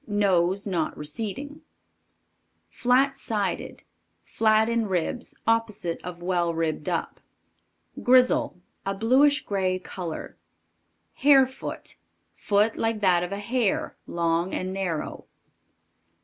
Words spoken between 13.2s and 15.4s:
of a hare, long and narrow.